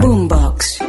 Boombox. 0.00 0.80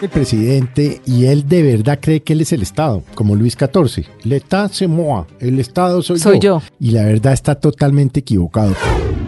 el 0.00 0.08
presidente 0.08 1.00
y 1.04 1.26
él 1.26 1.46
de 1.46 1.62
verdad 1.62 1.98
cree 2.00 2.20
que 2.20 2.32
él 2.32 2.40
es 2.40 2.52
el 2.52 2.62
Estado, 2.62 3.02
como 3.14 3.34
Luis 3.34 3.56
XIV. 3.58 4.06
L'État 4.24 4.68
c'est 4.72 4.88
moi, 4.88 5.26
el 5.40 5.58
Estado 5.58 6.00
soy, 6.00 6.18
Soy 6.18 6.38
yo. 6.38 6.62
Y 6.78 6.92
la 6.92 7.04
verdad 7.04 7.32
está 7.32 7.56
totalmente 7.56 8.20
equivocado. 8.20 8.74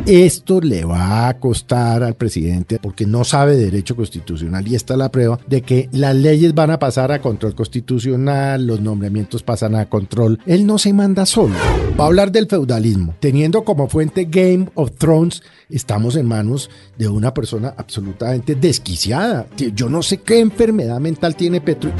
Esto 0.06 0.60
le 0.60 0.84
va 0.84 1.28
a 1.28 1.38
costar 1.38 2.02
al 2.02 2.14
presidente 2.14 2.80
porque 2.82 3.06
no 3.06 3.22
sabe 3.22 3.56
derecho 3.56 3.94
constitucional 3.94 4.66
y 4.66 4.74
esta 4.74 4.94
es 4.94 4.98
la 4.98 5.12
prueba 5.12 5.38
de 5.46 5.62
que 5.62 5.88
las 5.92 6.16
leyes 6.16 6.54
van 6.54 6.72
a 6.72 6.80
pasar 6.80 7.12
a 7.12 7.20
control 7.20 7.54
constitucional, 7.54 8.66
los 8.66 8.80
nombramientos 8.80 9.44
pasan 9.44 9.76
a 9.76 9.88
control. 9.88 10.40
Él 10.44 10.66
no 10.66 10.78
se 10.78 10.92
manda 10.92 11.24
solo. 11.24 11.54
Va 11.98 12.04
a 12.04 12.06
hablar 12.08 12.32
del 12.32 12.48
feudalismo, 12.48 13.14
teniendo 13.20 13.62
como 13.62 13.88
fuente 13.88 14.24
Game 14.24 14.70
of 14.74 14.90
Thrones, 14.98 15.40
estamos 15.70 16.16
en 16.16 16.26
manos 16.26 16.68
de 16.98 17.06
una 17.06 17.32
persona 17.32 17.72
absolutamente 17.76 18.56
desquiciada. 18.56 19.46
Yo 19.56 19.88
no 19.88 20.02
sé 20.02 20.18
qué 20.18 20.40
enfermedad 20.40 20.98
mental 20.98 21.36
tiene 21.36 21.60
Petro. 21.60 21.92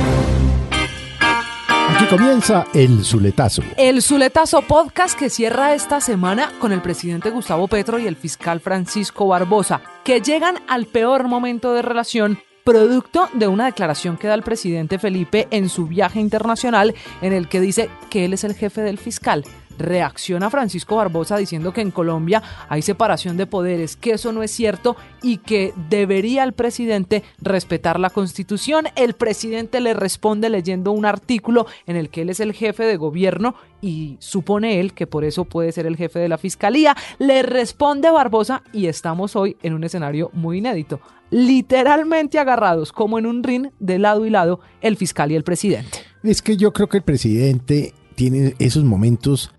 Aquí 1.88 2.06
comienza 2.06 2.64
el 2.74 3.04
Zuletazo. 3.04 3.62
El 3.76 4.02
Zuletazo 4.02 4.62
Podcast 4.62 5.18
que 5.18 5.28
cierra 5.28 5.74
esta 5.74 6.00
semana 6.00 6.52
con 6.58 6.72
el 6.72 6.80
presidente 6.80 7.30
Gustavo 7.30 7.68
Petro 7.68 7.98
y 7.98 8.06
el 8.06 8.16
fiscal 8.16 8.60
Francisco 8.60 9.26
Barbosa, 9.26 9.82
que 10.04 10.20
llegan 10.20 10.56
al 10.68 10.86
peor 10.86 11.28
momento 11.28 11.74
de 11.74 11.82
relación 11.82 12.38
producto 12.64 13.28
de 13.34 13.48
una 13.48 13.66
declaración 13.66 14.16
que 14.16 14.28
da 14.28 14.34
el 14.34 14.42
presidente 14.42 14.98
Felipe 14.98 15.48
en 15.50 15.68
su 15.68 15.86
viaje 15.86 16.20
internacional 16.20 16.94
en 17.20 17.32
el 17.32 17.48
que 17.48 17.60
dice 17.60 17.90
que 18.08 18.24
él 18.24 18.34
es 18.34 18.44
el 18.44 18.54
jefe 18.54 18.82
del 18.82 18.98
fiscal. 18.98 19.44
Reacciona 19.78 20.50
Francisco 20.50 20.96
Barbosa 20.96 21.36
diciendo 21.36 21.72
que 21.72 21.80
en 21.80 21.90
Colombia 21.90 22.42
hay 22.68 22.82
separación 22.82 23.36
de 23.36 23.46
poderes, 23.46 23.96
que 23.96 24.12
eso 24.12 24.32
no 24.32 24.42
es 24.42 24.50
cierto 24.50 24.96
y 25.22 25.38
que 25.38 25.72
debería 25.88 26.44
el 26.44 26.52
presidente 26.52 27.22
respetar 27.40 27.98
la 27.98 28.10
constitución. 28.10 28.86
El 28.96 29.14
presidente 29.14 29.80
le 29.80 29.94
responde 29.94 30.50
leyendo 30.50 30.92
un 30.92 31.04
artículo 31.04 31.66
en 31.86 31.96
el 31.96 32.10
que 32.10 32.22
él 32.22 32.30
es 32.30 32.40
el 32.40 32.52
jefe 32.52 32.84
de 32.84 32.96
gobierno 32.96 33.54
y 33.80 34.16
supone 34.20 34.80
él 34.80 34.94
que 34.94 35.06
por 35.06 35.24
eso 35.24 35.44
puede 35.44 35.72
ser 35.72 35.86
el 35.86 35.96
jefe 35.96 36.18
de 36.18 36.28
la 36.28 36.38
fiscalía. 36.38 36.96
Le 37.18 37.42
responde 37.42 38.10
Barbosa 38.10 38.62
y 38.72 38.86
estamos 38.86 39.36
hoy 39.36 39.56
en 39.62 39.74
un 39.74 39.84
escenario 39.84 40.30
muy 40.32 40.58
inédito. 40.58 41.00
Literalmente 41.30 42.38
agarrados 42.38 42.92
como 42.92 43.18
en 43.18 43.26
un 43.26 43.42
ring 43.42 43.68
de 43.80 43.98
lado 43.98 44.26
y 44.26 44.30
lado 44.30 44.60
el 44.80 44.96
fiscal 44.96 45.32
y 45.32 45.34
el 45.34 45.44
presidente. 45.44 45.98
Es 46.22 46.42
que 46.42 46.56
yo 46.56 46.72
creo 46.72 46.88
que 46.88 46.98
el 46.98 47.02
presidente 47.02 47.94
tiene 48.14 48.54
esos 48.58 48.84
momentos 48.84 49.52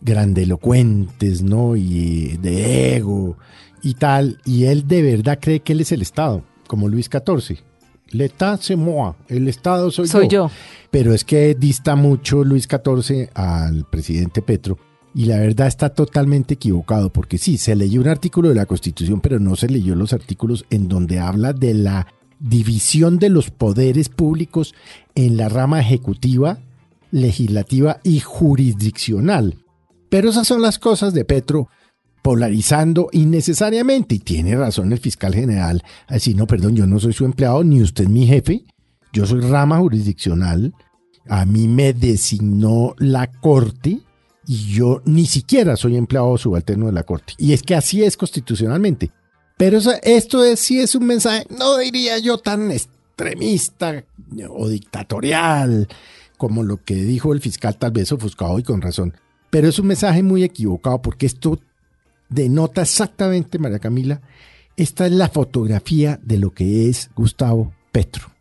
grandelocuentes, 0.00 1.42
¿no? 1.42 1.76
Y 1.76 2.36
de 2.40 2.96
ego 2.96 3.36
y 3.82 3.94
tal. 3.94 4.40
Y 4.44 4.64
él 4.64 4.86
de 4.86 5.02
verdad 5.02 5.38
cree 5.40 5.60
que 5.60 5.72
él 5.72 5.80
es 5.80 5.92
el 5.92 6.02
Estado, 6.02 6.42
como 6.66 6.88
Luis 6.88 7.10
XIV. 7.10 7.58
L'État 8.10 8.58
c'est 8.58 8.76
moi, 8.76 9.16
el 9.28 9.48
Estado 9.48 9.90
soy, 9.90 10.08
Soy 10.08 10.28
yo. 10.28 10.50
Pero 10.90 11.12
es 11.12 11.24
que 11.24 11.54
dista 11.54 11.94
mucho 11.94 12.42
Luis 12.42 12.66
XIV 12.66 13.28
al 13.34 13.84
presidente 13.84 14.40
Petro. 14.40 14.78
Y 15.14 15.26
la 15.26 15.38
verdad 15.38 15.66
está 15.66 15.90
totalmente 15.90 16.54
equivocado, 16.54 17.10
porque 17.10 17.38
sí, 17.38 17.58
se 17.58 17.74
leyó 17.74 18.00
un 18.00 18.08
artículo 18.08 18.48
de 18.48 18.54
la 18.54 18.66
Constitución, 18.66 19.20
pero 19.20 19.38
no 19.38 19.56
se 19.56 19.68
leyó 19.68 19.94
los 19.94 20.12
artículos 20.12 20.64
en 20.70 20.88
donde 20.88 21.18
habla 21.18 21.52
de 21.52 21.74
la 21.74 22.06
división 22.38 23.18
de 23.18 23.28
los 23.28 23.50
poderes 23.50 24.08
públicos 24.08 24.74
en 25.14 25.36
la 25.36 25.48
rama 25.48 25.80
ejecutiva, 25.80 26.60
legislativa 27.10 28.00
y 28.04 28.20
jurisdiccional. 28.20 29.56
Pero 30.08 30.30
esas 30.30 30.46
son 30.46 30.62
las 30.62 30.78
cosas 30.78 31.12
de 31.14 31.24
Petro 31.24 31.68
polarizando 32.22 33.08
innecesariamente. 33.12 34.16
Y 34.16 34.18
tiene 34.18 34.56
razón 34.56 34.92
el 34.92 34.98
fiscal 34.98 35.34
general 35.34 35.82
a 36.06 36.14
decir, 36.14 36.36
no, 36.36 36.46
perdón, 36.46 36.74
yo 36.76 36.86
no 36.86 36.98
soy 36.98 37.12
su 37.12 37.24
empleado, 37.24 37.62
ni 37.64 37.80
usted 37.82 38.06
mi 38.08 38.26
jefe. 38.26 38.64
Yo 39.12 39.26
soy 39.26 39.40
rama 39.40 39.78
jurisdiccional. 39.78 40.74
A 41.28 41.44
mí 41.44 41.68
me 41.68 41.92
designó 41.92 42.94
la 42.98 43.26
corte 43.30 44.00
y 44.46 44.56
yo 44.74 45.02
ni 45.04 45.26
siquiera 45.26 45.76
soy 45.76 45.96
empleado 45.96 46.36
subalterno 46.38 46.86
de 46.86 46.92
la 46.92 47.02
corte. 47.02 47.34
Y 47.38 47.52
es 47.52 47.62
que 47.62 47.74
así 47.74 48.02
es 48.02 48.16
constitucionalmente. 48.16 49.10
Pero 49.58 49.78
eso- 49.78 49.92
esto 50.02 50.44
es, 50.44 50.60
sí 50.60 50.80
es 50.80 50.94
un 50.94 51.04
mensaje, 51.06 51.46
no 51.58 51.76
diría 51.78 52.18
yo 52.18 52.38
tan 52.38 52.70
extremista 52.70 54.04
o 54.50 54.68
dictatorial 54.68 55.88
como 56.36 56.62
lo 56.62 56.82
que 56.82 56.94
dijo 56.94 57.32
el 57.32 57.40
fiscal, 57.40 57.76
tal 57.76 57.90
vez 57.90 58.12
ofuscado 58.12 58.58
y 58.58 58.62
con 58.62 58.80
razón. 58.80 59.14
Pero 59.50 59.68
es 59.68 59.78
un 59.78 59.86
mensaje 59.86 60.22
muy 60.22 60.44
equivocado 60.44 61.00
porque 61.00 61.26
esto 61.26 61.58
denota 62.28 62.82
exactamente, 62.82 63.58
María 63.58 63.78
Camila, 63.78 64.20
esta 64.76 65.06
es 65.06 65.12
la 65.12 65.28
fotografía 65.28 66.20
de 66.22 66.38
lo 66.38 66.52
que 66.52 66.88
es 66.88 67.10
Gustavo 67.16 67.72
Petro. 67.90 68.37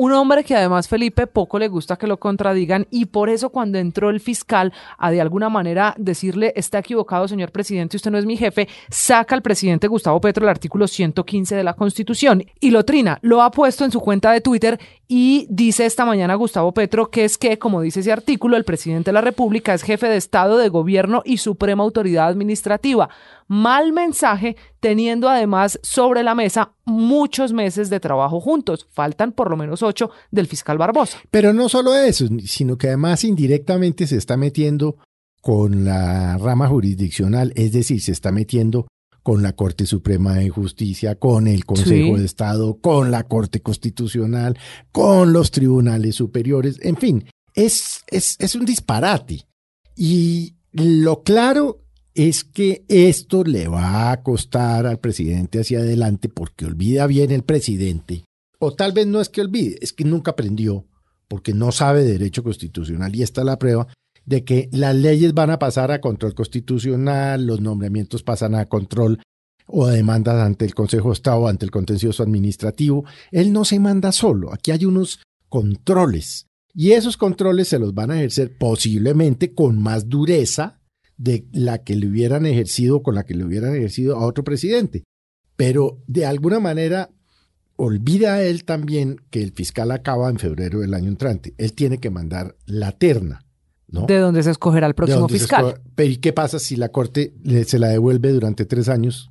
Un 0.00 0.12
hombre 0.12 0.44
que 0.44 0.54
además 0.54 0.86
Felipe 0.86 1.26
poco 1.26 1.58
le 1.58 1.66
gusta 1.66 1.96
que 1.96 2.06
lo 2.06 2.20
contradigan 2.20 2.86
y 2.88 3.06
por 3.06 3.28
eso 3.28 3.50
cuando 3.50 3.78
entró 3.78 4.10
el 4.10 4.20
fiscal 4.20 4.72
a 4.96 5.10
de 5.10 5.20
alguna 5.20 5.48
manera 5.48 5.92
decirle 5.98 6.52
está 6.54 6.78
equivocado 6.78 7.26
señor 7.26 7.50
presidente, 7.50 7.96
usted 7.96 8.12
no 8.12 8.18
es 8.18 8.24
mi 8.24 8.36
jefe, 8.36 8.68
saca 8.90 9.34
al 9.34 9.42
presidente 9.42 9.88
Gustavo 9.88 10.20
Petro 10.20 10.44
el 10.44 10.50
artículo 10.50 10.86
115 10.86 11.56
de 11.56 11.64
la 11.64 11.74
Constitución 11.74 12.44
y 12.60 12.70
lo 12.70 12.84
trina, 12.84 13.18
lo 13.22 13.42
ha 13.42 13.50
puesto 13.50 13.84
en 13.84 13.90
su 13.90 13.98
cuenta 13.98 14.30
de 14.30 14.40
Twitter 14.40 14.78
y 15.08 15.48
dice 15.50 15.84
esta 15.84 16.04
mañana 16.04 16.36
Gustavo 16.36 16.70
Petro 16.70 17.10
que 17.10 17.24
es 17.24 17.36
que, 17.36 17.58
como 17.58 17.80
dice 17.80 17.98
ese 17.98 18.12
artículo, 18.12 18.56
el 18.56 18.64
presidente 18.64 19.08
de 19.08 19.14
la 19.14 19.20
República 19.20 19.74
es 19.74 19.82
jefe 19.82 20.06
de 20.06 20.16
Estado, 20.16 20.58
de 20.58 20.68
gobierno 20.68 21.22
y 21.24 21.38
suprema 21.38 21.82
autoridad 21.82 22.28
administrativa. 22.28 23.08
Mal 23.48 23.92
mensaje, 23.92 24.56
teniendo 24.78 25.28
además 25.28 25.80
sobre 25.82 26.22
la 26.22 26.34
mesa 26.34 26.74
muchos 26.84 27.52
meses 27.52 27.88
de 27.90 27.98
trabajo 27.98 28.40
juntos. 28.40 28.86
Faltan 28.90 29.32
por 29.32 29.50
lo 29.50 29.56
menos 29.56 29.82
ocho 29.82 30.10
del 30.30 30.46
fiscal 30.46 30.76
Barbosa. 30.78 31.18
Pero 31.30 31.52
no 31.54 31.68
solo 31.68 31.94
eso, 31.96 32.26
sino 32.44 32.76
que 32.76 32.88
además 32.88 33.24
indirectamente 33.24 34.06
se 34.06 34.16
está 34.16 34.36
metiendo 34.36 34.98
con 35.40 35.84
la 35.84 36.36
rama 36.36 36.68
jurisdiccional, 36.68 37.52
es 37.56 37.72
decir, 37.72 38.02
se 38.02 38.12
está 38.12 38.32
metiendo 38.32 38.86
con 39.22 39.42
la 39.42 39.54
Corte 39.54 39.86
Suprema 39.86 40.34
de 40.34 40.48
Justicia, 40.50 41.14
con 41.14 41.46
el 41.48 41.64
Consejo 41.64 42.14
Sí. 42.16 42.20
de 42.20 42.24
Estado, 42.26 42.78
con 42.80 43.10
la 43.10 43.24
Corte 43.24 43.60
Constitucional, 43.60 44.58
con 44.92 45.32
los 45.32 45.50
tribunales 45.50 46.16
superiores, 46.16 46.78
en 46.82 46.96
fin, 46.96 47.24
es, 47.54 48.04
es, 48.08 48.36
es 48.38 48.54
un 48.54 48.64
disparate. 48.64 49.46
Y 49.96 50.54
lo 50.72 51.22
claro 51.22 51.80
es 52.18 52.42
que 52.42 52.84
esto 52.88 53.44
le 53.44 53.68
va 53.68 54.10
a 54.10 54.24
costar 54.24 54.86
al 54.86 54.98
presidente 54.98 55.60
hacia 55.60 55.78
adelante 55.78 56.28
porque 56.28 56.66
olvida 56.66 57.06
bien 57.06 57.30
el 57.30 57.44
presidente, 57.44 58.24
o 58.58 58.74
tal 58.74 58.90
vez 58.90 59.06
no 59.06 59.20
es 59.20 59.28
que 59.28 59.40
olvide, 59.40 59.78
es 59.80 59.92
que 59.92 60.02
nunca 60.02 60.32
aprendió 60.32 60.84
porque 61.28 61.54
no 61.54 61.70
sabe 61.70 62.02
derecho 62.02 62.42
constitucional 62.42 63.14
y 63.14 63.22
esta 63.22 63.42
es 63.42 63.44
la 63.44 63.60
prueba 63.60 63.86
de 64.26 64.42
que 64.42 64.68
las 64.72 64.96
leyes 64.96 65.32
van 65.32 65.50
a 65.50 65.60
pasar 65.60 65.92
a 65.92 66.00
control 66.00 66.34
constitucional, 66.34 67.46
los 67.46 67.60
nombramientos 67.60 68.24
pasan 68.24 68.56
a 68.56 68.66
control 68.66 69.22
o 69.68 69.86
a 69.86 69.92
demandas 69.92 70.44
ante 70.44 70.64
el 70.64 70.74
Consejo 70.74 71.10
de 71.10 71.14
Estado, 71.14 71.46
ante 71.46 71.66
el 71.66 71.70
contencioso 71.70 72.24
administrativo. 72.24 73.04
Él 73.30 73.52
no 73.52 73.64
se 73.64 73.78
manda 73.78 74.10
solo, 74.10 74.52
aquí 74.52 74.72
hay 74.72 74.86
unos 74.86 75.20
controles 75.48 76.46
y 76.74 76.92
esos 76.92 77.16
controles 77.16 77.68
se 77.68 77.78
los 77.78 77.94
van 77.94 78.10
a 78.10 78.16
ejercer 78.16 78.58
posiblemente 78.58 79.54
con 79.54 79.80
más 79.80 80.08
dureza 80.08 80.78
de 81.18 81.46
la 81.52 81.78
que 81.84 81.96
le 81.96 82.06
hubieran 82.06 82.46
ejercido, 82.46 83.02
con 83.02 83.14
la 83.14 83.24
que 83.24 83.34
le 83.34 83.44
hubieran 83.44 83.74
ejercido 83.74 84.16
a 84.16 84.24
otro 84.24 84.44
presidente. 84.44 85.04
Pero 85.56 85.98
de 86.06 86.24
alguna 86.24 86.60
manera 86.60 87.10
olvida 87.76 88.42
él 88.42 88.64
también 88.64 89.20
que 89.30 89.42
el 89.42 89.52
fiscal 89.52 89.90
acaba 89.90 90.30
en 90.30 90.38
febrero 90.38 90.80
del 90.80 90.94
año 90.94 91.08
entrante. 91.08 91.54
Él 91.58 91.74
tiene 91.74 91.98
que 91.98 92.10
mandar 92.10 92.56
la 92.66 92.92
terna. 92.92 93.44
¿no? 93.88 94.06
De 94.06 94.18
donde 94.18 94.42
se 94.42 94.50
escogerá 94.50 94.86
el 94.86 94.94
próximo 94.94 95.28
fiscal. 95.28 95.80
Pero 95.94 96.10
¿y 96.10 96.16
qué 96.18 96.32
pasa 96.32 96.58
si 96.58 96.76
la 96.76 96.90
corte 96.90 97.34
se 97.66 97.78
la 97.78 97.88
devuelve 97.88 98.32
durante 98.32 98.66
tres 98.66 98.88
años? 98.88 99.30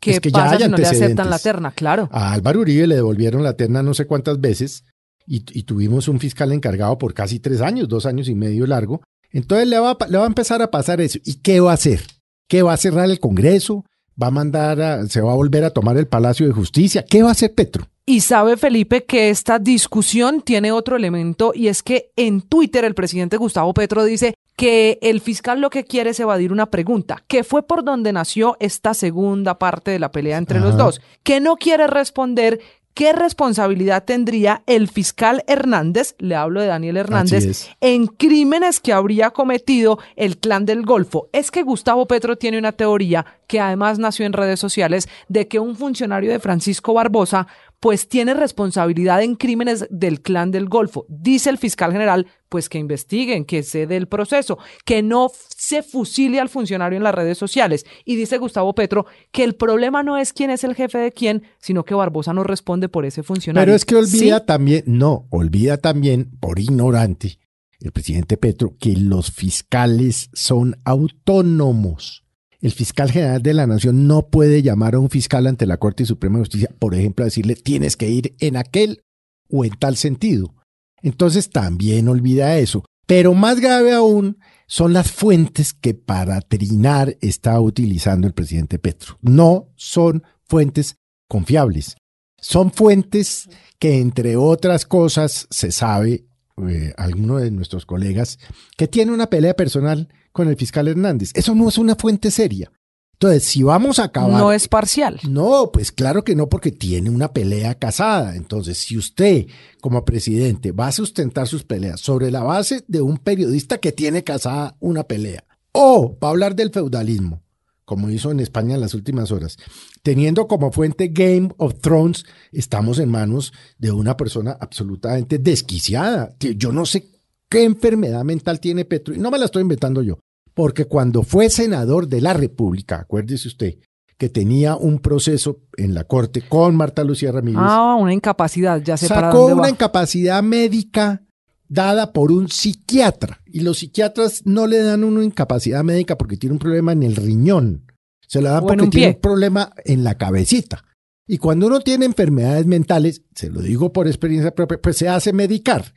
¿Qué 0.00 0.12
Es 0.12 0.20
que 0.20 0.30
ya 0.30 0.38
pasa 0.38 0.56
hay 0.56 0.62
si 0.62 0.68
no 0.68 0.76
le 0.76 0.86
aceptan 0.86 1.28
la 1.28 1.38
terna? 1.38 1.72
Claro. 1.72 2.08
A 2.12 2.32
Álvaro 2.32 2.60
Uribe 2.60 2.86
le 2.86 2.94
devolvieron 2.94 3.42
la 3.42 3.54
terna 3.54 3.82
no 3.82 3.94
sé 3.94 4.06
cuántas 4.06 4.40
veces 4.40 4.84
y, 5.26 5.44
y 5.58 5.64
tuvimos 5.64 6.08
un 6.08 6.20
fiscal 6.20 6.52
encargado 6.52 6.96
por 6.98 7.14
casi 7.14 7.40
tres 7.40 7.60
años, 7.60 7.88
dos 7.88 8.06
años 8.06 8.28
y 8.28 8.34
medio 8.34 8.66
largo. 8.66 9.02
Entonces 9.30 9.68
le 9.68 9.78
va, 9.78 9.90
a 9.92 10.06
le 10.08 10.18
va 10.18 10.24
a 10.24 10.28
empezar 10.28 10.62
a 10.62 10.70
pasar 10.70 11.00
eso. 11.00 11.18
¿Y 11.24 11.34
qué 11.40 11.60
va 11.60 11.72
a 11.72 11.74
hacer? 11.74 12.00
¿Qué 12.48 12.62
va 12.62 12.72
a 12.72 12.76
cerrar 12.78 13.10
el 13.10 13.20
Congreso? 13.20 13.84
va 14.20 14.26
a 14.26 14.30
mandar, 14.32 14.80
a- 14.82 15.06
se 15.06 15.20
va 15.20 15.30
a 15.30 15.36
volver 15.36 15.62
a 15.62 15.70
tomar 15.70 15.96
el 15.96 16.08
Palacio 16.08 16.44
de 16.44 16.52
Justicia. 16.52 17.04
¿Qué 17.08 17.22
va 17.22 17.28
a 17.28 17.32
hacer 17.32 17.54
Petro? 17.54 17.86
Y 18.04 18.22
sabe 18.22 18.56
Felipe 18.56 19.04
que 19.04 19.30
esta 19.30 19.60
discusión 19.60 20.40
tiene 20.42 20.72
otro 20.72 20.96
elemento 20.96 21.52
y 21.54 21.68
es 21.68 21.84
que 21.84 22.10
en 22.16 22.40
Twitter 22.40 22.84
el 22.84 22.96
presidente 22.96 23.36
Gustavo 23.36 23.72
Petro 23.74 24.02
dice 24.02 24.34
que 24.56 24.98
el 25.02 25.20
fiscal 25.20 25.60
lo 25.60 25.70
que 25.70 25.84
quiere 25.84 26.10
es 26.10 26.18
evadir 26.18 26.50
una 26.50 26.66
pregunta, 26.66 27.22
que 27.28 27.44
fue 27.44 27.62
por 27.64 27.84
donde 27.84 28.12
nació 28.12 28.56
esta 28.58 28.92
segunda 28.92 29.56
parte 29.60 29.92
de 29.92 30.00
la 30.00 30.10
pelea 30.10 30.36
entre 30.36 30.58
los 30.58 30.76
dos, 30.76 31.00
que 31.22 31.38
no 31.38 31.54
quiere 31.56 31.86
responder 31.86 32.58
qué 32.98 33.12
responsabilidad 33.12 34.02
tendría 34.02 34.64
el 34.66 34.88
fiscal 34.88 35.44
Hernández, 35.46 36.16
le 36.18 36.34
hablo 36.34 36.60
de 36.60 36.66
Daniel 36.66 36.96
Hernández, 36.96 37.70
en 37.80 38.08
crímenes 38.08 38.80
que 38.80 38.92
habría 38.92 39.30
cometido 39.30 40.00
el 40.16 40.38
clan 40.38 40.64
del 40.66 40.84
Golfo. 40.84 41.28
Es 41.32 41.52
que 41.52 41.62
Gustavo 41.62 42.08
Petro 42.08 42.36
tiene 42.36 42.58
una 42.58 42.72
teoría 42.72 43.24
que 43.46 43.60
además 43.60 44.00
nació 44.00 44.26
en 44.26 44.32
redes 44.32 44.58
sociales 44.58 45.08
de 45.28 45.46
que 45.46 45.60
un 45.60 45.76
funcionario 45.76 46.32
de 46.32 46.40
Francisco 46.40 46.92
Barbosa 46.92 47.46
pues 47.78 48.08
tiene 48.08 48.34
responsabilidad 48.34 49.22
en 49.22 49.36
crímenes 49.36 49.86
del 49.90 50.20
clan 50.20 50.50
del 50.50 50.68
Golfo. 50.68 51.06
Dice 51.08 51.50
el 51.50 51.58
fiscal 51.58 51.92
general, 51.92 52.26
pues 52.48 52.68
que 52.68 52.78
investiguen, 52.78 53.44
que 53.44 53.62
se 53.62 53.86
dé 53.86 53.96
el 53.96 54.08
proceso, 54.08 54.58
que 54.84 55.02
no 55.02 55.30
se 55.48 55.82
fusile 55.82 56.40
al 56.40 56.48
funcionario 56.48 56.96
en 56.96 57.02
las 57.02 57.14
redes 57.14 57.38
sociales. 57.38 57.84
Y 58.04 58.16
dice 58.16 58.38
Gustavo 58.38 58.74
Petro 58.74 59.06
que 59.32 59.44
el 59.44 59.54
problema 59.54 60.02
no 60.02 60.16
es 60.16 60.32
quién 60.32 60.50
es 60.50 60.64
el 60.64 60.74
jefe 60.74 60.98
de 60.98 61.12
quién, 61.12 61.42
sino 61.58 61.84
que 61.84 61.94
Barbosa 61.94 62.32
no 62.32 62.44
responde 62.44 62.88
por 62.88 63.04
ese 63.04 63.22
funcionario. 63.22 63.66
Pero 63.66 63.76
es 63.76 63.84
que 63.84 63.96
olvida 63.96 64.38
¿Sí? 64.38 64.46
también, 64.46 64.84
no, 64.86 65.26
olvida 65.30 65.76
también, 65.76 66.30
por 66.40 66.58
ignorante, 66.58 67.38
el 67.80 67.92
presidente 67.92 68.36
Petro, 68.36 68.76
que 68.78 68.96
los 68.96 69.30
fiscales 69.30 70.30
son 70.32 70.76
autónomos. 70.84 72.24
El 72.60 72.72
fiscal 72.72 73.12
general 73.12 73.40
de 73.40 73.54
la 73.54 73.68
Nación 73.68 74.08
no 74.08 74.28
puede 74.30 74.62
llamar 74.62 74.96
a 74.96 74.98
un 74.98 75.10
fiscal 75.10 75.46
ante 75.46 75.64
la 75.64 75.76
Corte 75.76 76.04
Suprema 76.04 76.38
de 76.38 76.42
Justicia, 76.42 76.70
por 76.78 76.94
ejemplo, 76.94 77.22
a 77.24 77.26
decirle 77.26 77.54
tienes 77.54 77.96
que 77.96 78.08
ir 78.08 78.34
en 78.40 78.56
aquel 78.56 79.02
o 79.48 79.64
en 79.64 79.70
tal 79.78 79.96
sentido. 79.96 80.54
Entonces 81.02 81.50
también 81.50 82.08
olvida 82.08 82.58
eso. 82.58 82.84
Pero 83.06 83.34
más 83.34 83.60
grave 83.60 83.92
aún 83.94 84.38
son 84.66 84.92
las 84.92 85.10
fuentes 85.10 85.72
que 85.72 85.94
para 85.94 86.40
trinar 86.40 87.16
está 87.20 87.60
utilizando 87.60 88.26
el 88.26 88.34
presidente 88.34 88.78
Petro. 88.78 89.18
No 89.22 89.68
son 89.76 90.22
fuentes 90.44 90.96
confiables. 91.26 91.96
Son 92.40 92.70
fuentes 92.70 93.48
que, 93.78 93.98
entre 94.00 94.36
otras 94.36 94.84
cosas, 94.84 95.46
se 95.50 95.72
sabe, 95.72 96.26
eh, 96.68 96.92
alguno 96.96 97.38
de 97.38 97.50
nuestros 97.50 97.86
colegas, 97.86 98.38
que 98.76 98.88
tiene 98.88 99.12
una 99.12 99.28
pelea 99.28 99.54
personal 99.54 100.08
con 100.32 100.48
el 100.48 100.56
fiscal 100.56 100.86
Hernández. 100.86 101.32
Eso 101.34 101.54
no 101.54 101.68
es 101.68 101.78
una 101.78 101.96
fuente 101.96 102.30
seria. 102.30 102.70
Entonces, 103.20 103.42
si 103.42 103.64
vamos 103.64 103.98
a 103.98 104.04
acabar... 104.04 104.40
No 104.40 104.52
es 104.52 104.68
parcial. 104.68 105.18
No, 105.28 105.70
pues 105.72 105.90
claro 105.90 106.22
que 106.22 106.36
no, 106.36 106.48
porque 106.48 106.70
tiene 106.70 107.10
una 107.10 107.32
pelea 107.32 107.74
casada. 107.74 108.36
Entonces, 108.36 108.78
si 108.78 108.96
usted, 108.96 109.46
como 109.80 110.04
presidente, 110.04 110.70
va 110.70 110.86
a 110.86 110.92
sustentar 110.92 111.48
sus 111.48 111.64
peleas 111.64 112.00
sobre 112.00 112.30
la 112.30 112.44
base 112.44 112.84
de 112.86 113.00
un 113.00 113.18
periodista 113.18 113.78
que 113.78 113.90
tiene 113.90 114.22
casada 114.22 114.76
una 114.78 115.02
pelea, 115.02 115.42
o 115.72 116.16
va 116.22 116.28
a 116.28 116.30
hablar 116.30 116.54
del 116.54 116.70
feudalismo, 116.70 117.42
como 117.84 118.08
hizo 118.08 118.30
en 118.30 118.38
España 118.38 118.76
en 118.76 118.82
las 118.82 118.94
últimas 118.94 119.32
horas, 119.32 119.56
teniendo 120.04 120.46
como 120.46 120.70
fuente 120.70 121.08
Game 121.08 121.48
of 121.56 121.80
Thrones, 121.80 122.24
estamos 122.52 123.00
en 123.00 123.08
manos 123.08 123.52
de 123.78 123.90
una 123.90 124.16
persona 124.16 124.56
absolutamente 124.60 125.38
desquiciada. 125.38 126.36
Yo 126.38 126.70
no 126.70 126.86
sé 126.86 127.08
qué 127.48 127.64
enfermedad 127.64 128.22
mental 128.22 128.60
tiene 128.60 128.84
Petro, 128.84 129.12
y 129.12 129.18
no 129.18 129.32
me 129.32 129.38
la 129.38 129.46
estoy 129.46 129.62
inventando 129.62 130.02
yo, 130.02 130.20
porque 130.58 130.86
cuando 130.86 131.22
fue 131.22 131.50
senador 131.50 132.08
de 132.08 132.20
la 132.20 132.32
República, 132.32 132.96
acuérdese 132.96 133.46
usted, 133.46 133.76
que 134.16 134.28
tenía 134.28 134.74
un 134.74 134.98
proceso 134.98 135.60
en 135.76 135.94
la 135.94 136.02
corte 136.02 136.42
con 136.42 136.74
Marta 136.74 137.04
Lucía 137.04 137.30
Ramírez, 137.30 137.60
Ah, 137.62 137.94
una 137.96 138.12
incapacidad, 138.12 138.82
ya 138.82 138.96
sé 138.96 139.06
para 139.06 139.28
sacó 139.28 139.38
dónde 139.38 139.52
una 139.54 139.62
va. 139.62 139.70
incapacidad 139.70 140.42
médica 140.42 141.22
dada 141.68 142.12
por 142.12 142.32
un 142.32 142.48
psiquiatra. 142.48 143.40
Y 143.46 143.60
los 143.60 143.78
psiquiatras 143.78 144.46
no 144.46 144.66
le 144.66 144.82
dan 144.82 145.04
una 145.04 145.22
incapacidad 145.22 145.84
médica 145.84 146.18
porque 146.18 146.36
tiene 146.36 146.54
un 146.54 146.58
problema 146.58 146.90
en 146.90 147.04
el 147.04 147.14
riñón. 147.14 147.84
Se 148.26 148.42
la 148.42 148.50
dan 148.50 148.64
O 148.64 148.66
porque 148.66 148.82
un 148.82 148.90
tiene 148.90 149.14
un 149.14 149.20
problema 149.20 149.70
en 149.84 150.02
la 150.02 150.16
cabecita. 150.16 150.82
Y 151.28 151.38
cuando 151.38 151.68
uno 151.68 151.78
tiene 151.78 152.04
enfermedades 152.04 152.66
mentales, 152.66 153.22
se 153.32 153.48
lo 153.48 153.62
digo 153.62 153.92
por 153.92 154.08
experiencia 154.08 154.52
propia, 154.52 154.80
pues 154.82 154.96
se 154.96 155.08
hace 155.08 155.32
medicar. 155.32 155.94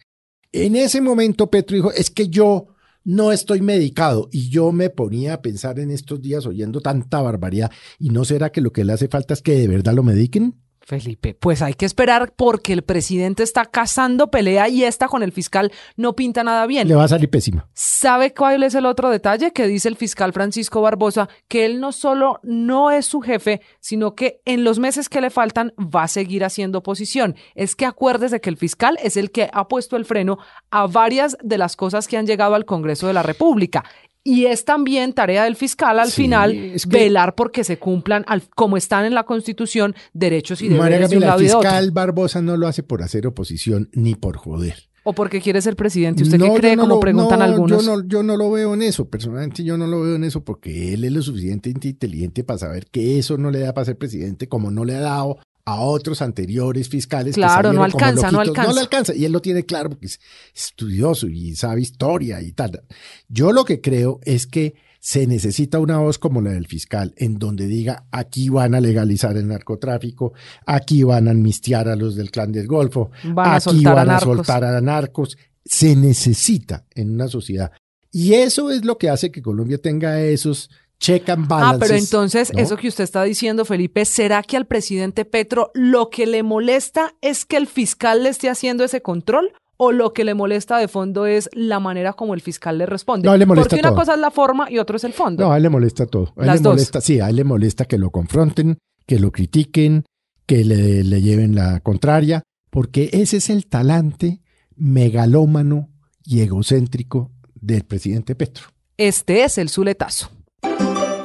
En 0.51 0.75
ese 0.75 1.01
momento 1.01 1.49
Petro 1.49 1.75
dijo, 1.75 1.91
es 1.91 2.11
que 2.11 2.27
yo 2.29 2.67
no 3.03 3.31
estoy 3.31 3.61
medicado. 3.61 4.29
Y 4.31 4.49
yo 4.49 4.71
me 4.71 4.89
ponía 4.89 5.35
a 5.35 5.41
pensar 5.41 5.79
en 5.79 5.91
estos 5.91 6.21
días 6.21 6.45
oyendo 6.45 6.81
tanta 6.81 7.21
barbaridad. 7.21 7.71
¿Y 7.99 8.09
no 8.09 8.25
será 8.25 8.51
que 8.51 8.61
lo 8.61 8.71
que 8.71 8.85
le 8.85 8.93
hace 8.93 9.07
falta 9.07 9.33
es 9.33 9.41
que 9.41 9.55
de 9.55 9.67
verdad 9.67 9.93
lo 9.93 10.03
mediquen? 10.03 10.60
Felipe, 10.83 11.35
pues 11.35 11.61
hay 11.61 11.75
que 11.75 11.85
esperar 11.85 12.33
porque 12.35 12.73
el 12.73 12.81
presidente 12.81 13.43
está 13.43 13.65
cazando 13.65 14.31
pelea 14.31 14.67
y 14.67 14.83
esta 14.83 15.07
con 15.07 15.21
el 15.21 15.31
fiscal 15.31 15.71
no 15.95 16.15
pinta 16.15 16.43
nada 16.43 16.65
bien. 16.65 16.87
Le 16.87 16.95
va 16.95 17.03
a 17.03 17.07
salir 17.07 17.29
pésima. 17.29 17.69
¿Sabe 17.73 18.33
cuál 18.33 18.63
es 18.63 18.73
el 18.73 18.87
otro 18.87 19.11
detalle 19.11 19.53
que 19.53 19.67
dice 19.67 19.87
el 19.89 19.95
fiscal 19.95 20.33
Francisco 20.33 20.81
Barbosa? 20.81 21.29
Que 21.47 21.65
él 21.65 21.79
no 21.79 21.91
solo 21.91 22.39
no 22.41 22.89
es 22.89 23.05
su 23.05 23.21
jefe, 23.21 23.61
sino 23.79 24.15
que 24.15 24.41
en 24.43 24.63
los 24.63 24.79
meses 24.79 25.07
que 25.07 25.21
le 25.21 25.29
faltan 25.29 25.71
va 25.77 26.03
a 26.03 26.07
seguir 26.07 26.43
haciendo 26.43 26.79
oposición. 26.79 27.35
Es 27.53 27.75
que 27.75 27.85
acuérdese 27.85 28.41
que 28.41 28.49
el 28.49 28.57
fiscal 28.57 28.97
es 29.03 29.17
el 29.17 29.31
que 29.31 29.49
ha 29.53 29.67
puesto 29.67 29.97
el 29.97 30.05
freno 30.05 30.39
a 30.71 30.87
varias 30.87 31.37
de 31.43 31.59
las 31.59 31.75
cosas 31.75 32.07
que 32.07 32.17
han 32.17 32.25
llegado 32.25 32.55
al 32.55 32.65
Congreso 32.65 33.05
de 33.05 33.13
la 33.13 33.23
República. 33.23 33.83
Y 34.23 34.45
es 34.45 34.65
también 34.65 35.13
tarea 35.13 35.45
del 35.45 35.55
fiscal 35.55 35.99
al 35.99 36.09
Sí, 36.11 36.23
final 36.23 36.51
es 36.53 36.85
que- 36.85 36.97
velar 36.97 37.33
porque 37.35 37.63
se 37.63 37.77
cumplan, 37.79 38.23
al- 38.27 38.43
como 38.55 38.77
están 38.77 39.05
en 39.05 39.15
la 39.15 39.23
Constitución, 39.23 39.95
derechos 40.13 40.61
y 40.61 40.65
María 40.69 40.83
deberes 40.83 41.09
de 41.09 41.17
un 41.17 41.21
Gabriela, 41.21 41.27
lado 41.27 41.39
el 41.39 41.45
y 41.45 41.47
de 41.49 41.53
otro. 41.55 41.69
fiscal 41.69 41.91
Barbosa 41.91 42.41
no 42.41 42.55
lo 42.57 42.67
hace 42.67 42.83
por 42.83 43.01
hacer 43.01 43.25
oposición 43.25 43.89
ni 43.93 44.13
por 44.15 44.37
joder. 44.37 44.75
O 45.03 45.13
porque 45.13 45.41
quiere 45.41 45.59
ser 45.63 45.75
presidente. 45.75 46.21
¿Usted 46.21 46.37
No, 46.37 46.53
qué 46.53 46.59
cree? 46.59 46.75
no 46.75 46.83
como 46.83 46.95
lo- 46.95 46.99
preguntan 46.99 47.39
no, 47.39 47.45
algunos. 47.45 47.83
Yo 47.83 47.97
no, 47.97 48.07
yo 48.07 48.21
no 48.21 48.37
lo 48.37 48.51
veo 48.51 48.75
en 48.75 48.83
eso. 48.83 49.09
Personalmente 49.09 49.63
yo 49.63 49.75
no 49.75 49.87
lo 49.87 50.01
veo 50.01 50.15
en 50.15 50.23
eso 50.23 50.43
porque 50.43 50.93
él 50.93 51.03
es 51.03 51.11
lo 51.11 51.23
suficientemente 51.23 51.87
inteligente 51.87 52.43
para 52.43 52.59
saber 52.59 52.85
que 52.91 53.17
eso 53.17 53.35
no 53.39 53.49
le 53.49 53.57
da 53.61 53.73
para 53.73 53.85
ser 53.85 53.97
presidente, 53.97 54.47
como 54.47 54.69
no 54.69 54.85
le 54.85 54.93
ha 54.97 54.99
dado 55.01 55.39
a 55.65 55.81
otros 55.81 56.21
anteriores 56.21 56.89
fiscales. 56.89 57.35
que 57.35 57.41
Claro, 57.41 57.73
no 57.73 57.81
salieron 57.81 57.91
como 57.91 58.05
alcanza, 58.05 58.31
no 58.31 58.39
alcanza. 58.39 58.69
No 58.69 58.75
le 58.75 58.81
alcanza. 58.81 59.15
Y 59.15 59.25
él 59.25 59.31
lo 59.31 59.41
tiene 59.41 59.65
claro 59.65 59.89
porque 59.89 60.07
es 60.07 60.19
estudioso 60.53 61.27
y 61.27 61.55
sabe 61.55 61.81
historia 61.81 62.41
y 62.41 62.51
tal. 62.51 62.83
Yo 63.27 63.51
lo 63.51 63.65
que 63.65 63.81
creo 63.81 64.19
es 64.23 64.47
que 64.47 64.75
se 64.99 65.25
necesita 65.25 65.79
una 65.79 65.97
voz 65.97 66.19
como 66.19 66.41
la 66.41 66.51
del 66.51 66.67
fiscal, 66.67 67.13
en 67.17 67.39
donde 67.39 67.65
diga 67.65 68.05
aquí 68.11 68.49
van 68.49 68.75
a 68.75 68.79
legalizar 68.79 69.35
el 69.35 69.47
narcotráfico, 69.47 70.33
aquí 70.65 71.01
van 71.01 71.27
a 71.27 71.31
amnistiar 71.31 71.89
a 71.89 71.95
los 71.95 72.15
del 72.15 72.29
clan 72.29 72.51
del 72.51 72.67
Golfo, 72.67 73.09
Van 73.23 73.49
a 73.49 73.55
aquí 73.55 73.83
a 73.85 73.93
van 73.93 74.09
a, 74.09 74.13
narcos. 74.13 74.35
soltar 74.37 74.63
a 74.63 74.79
narcos. 74.79 75.37
Se 75.65 75.95
necesita 75.95 76.85
en 76.93 77.11
una 77.11 77.27
sociedad. 77.27 77.71
Y 78.11 78.33
eso 78.33 78.69
es 78.69 78.85
lo 78.85 78.97
que 78.97 79.09
hace 79.09 79.31
que 79.31 79.41
Colombia 79.41 79.79
tenga 79.79 80.21
esos 80.21 80.69
check 81.01 81.27
and 81.29 81.47
Ah, 81.51 81.75
pero 81.79 81.95
entonces, 81.95 82.53
¿no? 82.53 82.59
eso 82.61 82.77
que 82.77 82.87
usted 82.87 83.03
está 83.03 83.23
diciendo, 83.23 83.65
Felipe, 83.65 84.05
¿será 84.05 84.41
que 84.43 84.55
al 84.55 84.65
presidente 84.67 85.25
Petro 85.25 85.71
lo 85.73 86.09
que 86.09 86.25
le 86.27 86.43
molesta 86.43 87.13
es 87.21 87.43
que 87.45 87.57
el 87.57 87.67
fiscal 87.67 88.23
le 88.23 88.29
esté 88.29 88.49
haciendo 88.49 88.83
ese 88.85 89.01
control? 89.01 89.51
¿O 89.83 89.91
lo 89.91 90.13
que 90.13 90.23
le 90.23 90.35
molesta 90.35 90.77
de 90.77 90.87
fondo 90.87 91.25
es 91.25 91.49
la 91.53 91.79
manera 91.79 92.13
como 92.13 92.35
el 92.35 92.41
fiscal 92.41 92.77
le 92.77 92.85
responde? 92.85 93.27
No, 93.27 93.35
le 93.35 93.47
molesta 93.47 93.69
Porque 93.69 93.79
una 93.81 93.89
todo. 93.89 93.99
cosa 93.99 94.13
es 94.13 94.19
la 94.19 94.29
forma 94.29 94.69
y 94.69 94.77
otro 94.77 94.95
es 94.97 95.03
el 95.03 95.13
fondo. 95.13 95.43
No, 95.43 95.51
a 95.51 95.57
él 95.57 95.63
le 95.63 95.69
molesta 95.69 96.05
todo. 96.05 96.33
A 96.37 96.41
él 96.41 96.45
Las 96.47 96.57
le 96.57 96.61
dos. 96.63 96.73
molesta, 96.73 97.01
sí, 97.01 97.19
a 97.19 97.29
él 97.29 97.35
le 97.37 97.43
molesta 97.43 97.85
que 97.85 97.97
lo 97.97 98.11
confronten, 98.11 98.77
que 99.07 99.17
lo 99.19 99.31
critiquen, 99.31 100.05
que 100.45 100.63
le, 100.63 101.03
le 101.03 101.21
lleven 101.23 101.55
la 101.55 101.79
contraria, 101.79 102.43
porque 102.69 103.09
ese 103.11 103.37
es 103.37 103.49
el 103.49 103.65
talante 103.65 104.41
megalómano 104.75 105.89
y 106.23 106.41
egocéntrico 106.41 107.31
del 107.55 107.83
presidente 107.83 108.35
Petro. 108.35 108.65
Este 108.97 109.43
es 109.43 109.57
el 109.57 109.69
Zuletazo. 109.69 110.29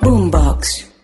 Boombox. 0.06 0.95